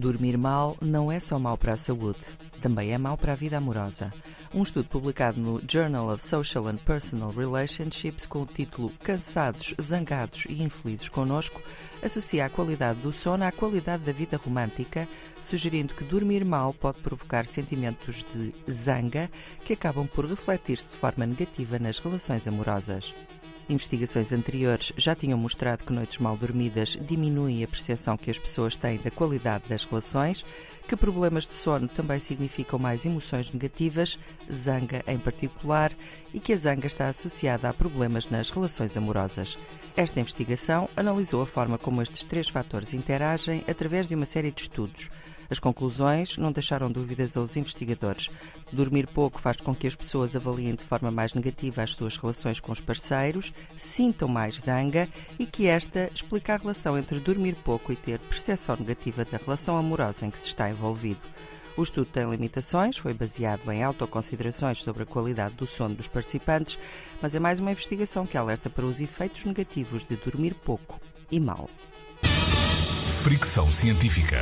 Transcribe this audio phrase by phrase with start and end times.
[0.00, 2.20] Dormir mal não é só mau para a saúde,
[2.62, 4.10] também é mau para a vida amorosa.
[4.54, 10.46] Um estudo publicado no Journal of Social and Personal Relationships com o título Cansados, Zangados
[10.48, 11.60] e Infelizes Conosco
[12.02, 15.06] associa a qualidade do sono à qualidade da vida romântica,
[15.38, 19.30] sugerindo que dormir mal pode provocar sentimentos de zanga
[19.66, 23.12] que acabam por refletir-se de forma negativa nas relações amorosas.
[23.70, 28.74] Investigações anteriores já tinham mostrado que noites mal dormidas diminuem a percepção que as pessoas
[28.74, 30.44] têm da qualidade das relações,
[30.88, 34.18] que problemas de sono também significam mais emoções negativas,
[34.52, 35.92] zanga em particular,
[36.34, 39.56] e que a zanga está associada a problemas nas relações amorosas.
[39.96, 44.62] Esta investigação analisou a forma como estes três fatores interagem através de uma série de
[44.62, 45.08] estudos.
[45.50, 48.30] As conclusões não deixaram dúvidas aos investigadores.
[48.72, 52.60] Dormir pouco faz com que as pessoas avaliem de forma mais negativa as suas relações
[52.60, 57.92] com os parceiros, sintam mais zanga e que esta explica a relação entre dormir pouco
[57.92, 61.20] e ter percepção negativa da relação amorosa em que se está envolvido.
[61.76, 66.78] O estudo tem limitações, foi baseado em autoconsiderações sobre a qualidade do sono dos participantes,
[67.22, 71.40] mas é mais uma investigação que alerta para os efeitos negativos de dormir pouco e
[71.40, 71.70] mal.
[73.22, 74.38] Fricção Científica.